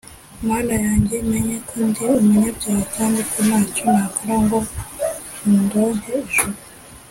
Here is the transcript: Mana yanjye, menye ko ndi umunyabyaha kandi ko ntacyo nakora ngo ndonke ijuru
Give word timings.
Mana 0.47 0.75
yanjye, 0.85 1.15
menye 1.31 1.57
ko 1.67 1.75
ndi 1.87 2.03
umunyabyaha 2.19 2.83
kandi 2.95 3.19
ko 3.31 3.37
ntacyo 3.47 3.83
nakora 3.93 4.35
ngo 4.43 4.59
ndonke 5.61 6.11
ijuru 6.23 6.57